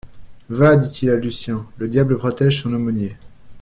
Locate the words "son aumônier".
2.63-3.17